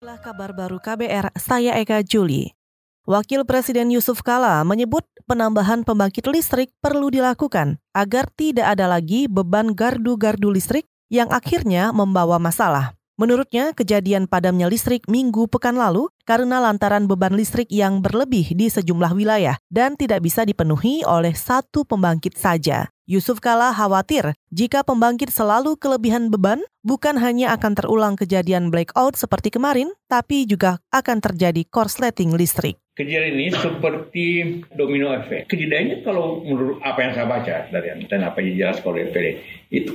[0.00, 2.56] Inilah kabar baru KBR, saya Eka Juli.
[3.04, 9.76] Wakil Presiden Yusuf Kala menyebut penambahan pembangkit listrik perlu dilakukan agar tidak ada lagi beban
[9.76, 12.96] gardu-gardu listrik yang akhirnya membawa masalah.
[13.20, 19.12] Menurutnya, kejadian padamnya listrik minggu pekan lalu karena lantaran beban listrik yang berlebih di sejumlah
[19.12, 22.88] wilayah dan tidak bisa dipenuhi oleh satu pembangkit saja.
[23.10, 29.50] Yusuf Kala khawatir jika pembangkit selalu kelebihan beban, bukan hanya akan terulang kejadian blackout seperti
[29.50, 32.78] kemarin, tapi juga akan terjadi korsleting listrik.
[32.94, 34.26] Kejadian ini seperti
[34.78, 35.50] domino efek.
[35.50, 39.26] Kejadiannya kalau menurut apa yang saya baca dari dan apa yang oleh FPD,
[39.74, 39.90] itu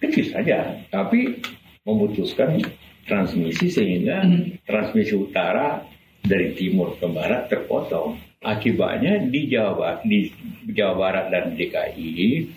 [0.00, 0.64] kecil saja.
[0.88, 1.44] Tapi
[1.84, 2.64] memutuskan
[3.04, 4.64] transmisi sehingga hmm.
[4.64, 5.84] transmisi utara
[6.24, 8.33] dari timur ke barat terpotong.
[8.44, 10.28] Akibatnya di Jawa di
[10.68, 12.52] Jawa Barat dan DKI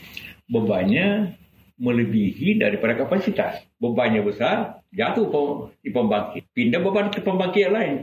[0.52, 1.32] bebannya
[1.80, 3.64] melebihi daripada kapasitas.
[3.78, 6.50] Bebannya besar, jatuh di pembangkit.
[6.52, 7.96] Pindah beban ke pembangkit yang lain,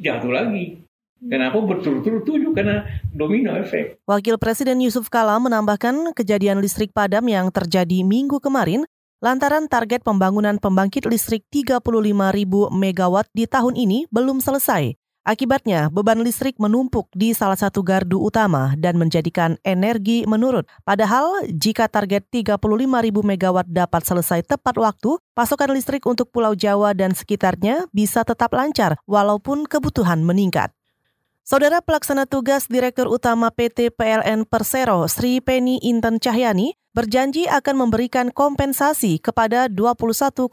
[0.00, 0.80] jatuh lagi.
[1.20, 2.56] Kenapa berturut-turut tujuh?
[2.56, 4.00] Karena domino efek.
[4.08, 8.88] Wakil Presiden Yusuf Kala menambahkan kejadian listrik padam yang terjadi minggu kemarin
[9.20, 11.84] lantaran target pembangunan pembangkit listrik 35
[12.32, 14.96] ribu megawatt di tahun ini belum selesai.
[15.20, 20.64] Akibatnya, beban listrik menumpuk di salah satu gardu utama dan menjadikan energi menurun.
[20.80, 22.56] Padahal, jika target 35
[23.04, 28.48] ribu megawatt dapat selesai tepat waktu, pasokan listrik untuk Pulau Jawa dan sekitarnya bisa tetap
[28.56, 30.72] lancar walaupun kebutuhan meningkat.
[31.44, 38.34] Saudara Pelaksana Tugas Direktur Utama PT PLN Persero Sri Penny Inten Cahyani berjanji akan memberikan
[38.34, 40.50] kompensasi kepada 21,9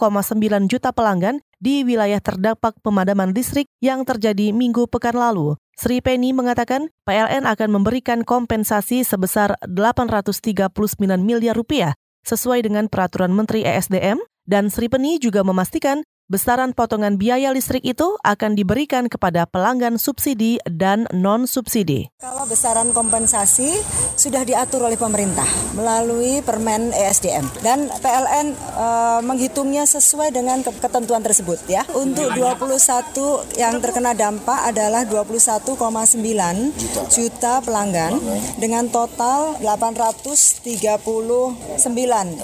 [0.70, 5.58] juta pelanggan di wilayah terdampak pemadaman listrik yang terjadi minggu pekan lalu.
[5.78, 10.74] Sri Penny mengatakan PLN akan memberikan kompensasi sebesar 839
[11.22, 11.94] miliar rupiah
[12.26, 14.18] sesuai dengan peraturan Menteri ESDM
[14.50, 20.60] dan Sri Penny juga memastikan besaran potongan biaya listrik itu akan diberikan kepada pelanggan subsidi
[20.68, 22.12] dan non-subsidi.
[22.20, 23.80] Kalau besaran kompensasi
[24.20, 28.88] sudah diatur oleh pemerintah melalui Permen ESDM dan PLN e,
[29.24, 31.88] menghitungnya sesuai dengan ketentuan tersebut ya.
[31.96, 32.76] Untuk 21
[33.56, 35.80] yang terkena dampak adalah 21,9
[37.08, 37.60] juta.
[37.64, 38.20] pelanggan
[38.60, 40.68] dengan total 839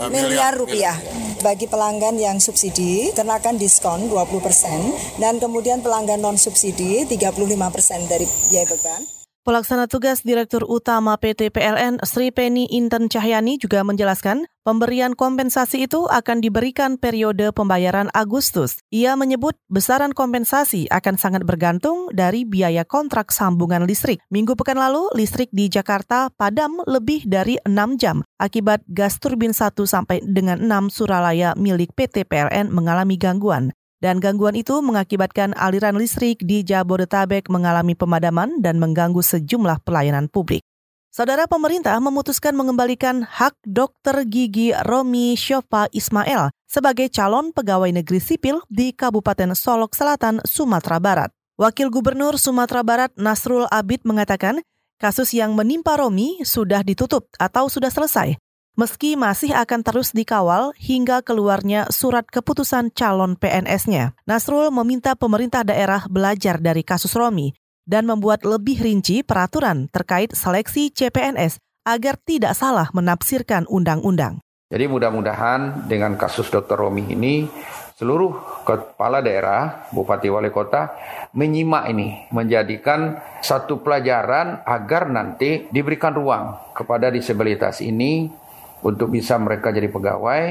[0.09, 0.95] miliar rupiah
[1.43, 8.65] bagi pelanggan yang subsidi kenakan diskon 20% dan kemudian pelanggan non subsidi 35% dari biaya
[8.71, 9.22] beban.
[9.43, 16.07] Pelaksana tugas Direktur Utama PT PLN Sri Penny Inten Cahyani juga menjelaskan pemberian kompensasi itu
[16.07, 18.79] akan diberikan periode pembayaran Agustus.
[18.87, 24.23] Ia menyebut besaran kompensasi akan sangat bergantung dari biaya kontrak sambungan listrik.
[24.31, 29.75] Minggu pekan lalu, listrik di Jakarta padam lebih dari 6 jam akibat gas turbin 1
[29.75, 36.43] sampai dengan 6 Suralaya milik PT PLN mengalami gangguan dan gangguan itu mengakibatkan aliran listrik
[36.43, 40.59] di Jabodetabek mengalami pemadaman dan mengganggu sejumlah pelayanan publik.
[41.07, 48.59] Saudara pemerintah memutuskan mengembalikan hak dokter gigi Romi Shofa Ismail sebagai calon pegawai negeri sipil
[48.67, 51.29] di Kabupaten Solok Selatan, Sumatera Barat.
[51.55, 54.59] Wakil Gubernur Sumatera Barat Nasrul Abid mengatakan
[54.97, 58.42] kasus yang menimpa Romi sudah ditutup atau sudah selesai
[58.73, 64.17] meski masih akan terus dikawal hingga keluarnya surat keputusan calon PNS-nya.
[64.25, 67.53] Nasrul meminta pemerintah daerah belajar dari kasus Romi
[67.85, 74.39] dan membuat lebih rinci peraturan terkait seleksi CPNS agar tidak salah menafsirkan undang-undang.
[74.73, 76.73] Jadi mudah-mudahan dengan kasus Dr.
[76.73, 77.45] Romi ini
[77.93, 80.97] seluruh kepala daerah, bupati wali kota
[81.37, 88.42] menyimak ini, menjadikan satu pelajaran agar nanti diberikan ruang kepada disabilitas ini
[88.83, 90.43] untuk bisa mereka jadi pegawai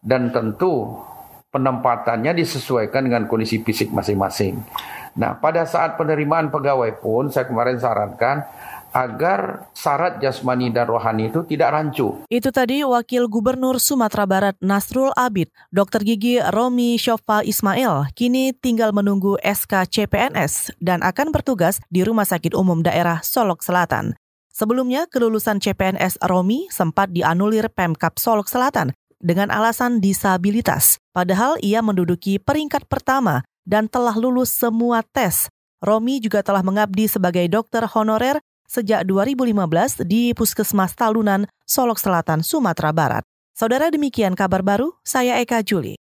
[0.00, 0.98] dan tentu
[1.54, 4.58] penempatannya disesuaikan dengan kondisi fisik masing-masing.
[5.14, 8.42] Nah, pada saat penerimaan pegawai pun saya kemarin sarankan
[8.94, 12.22] agar syarat jasmani dan rohani itu tidak rancu.
[12.30, 16.06] Itu tadi Wakil Gubernur Sumatera Barat Nasrul Abid, Dr.
[16.06, 22.54] Gigi Romi Shofa Ismail, kini tinggal menunggu SK CPNS dan akan bertugas di Rumah Sakit
[22.54, 24.14] Umum Daerah Solok Selatan.
[24.54, 31.02] Sebelumnya, kelulusan CPNS Romi sempat dianulir Pemkap Solok Selatan dengan alasan disabilitas.
[31.10, 35.50] Padahal ia menduduki peringkat pertama dan telah lulus semua tes.
[35.82, 38.38] Romi juga telah mengabdi sebagai dokter honorer
[38.70, 43.26] sejak 2015 di Puskesmas Talunan, Solok Selatan, Sumatera Barat.
[43.58, 45.98] Saudara demikian kabar baru, saya Eka Juli.